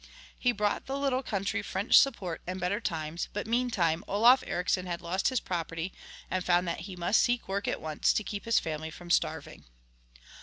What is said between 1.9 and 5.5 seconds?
support and better times, but meantime Olof Ericsson had lost his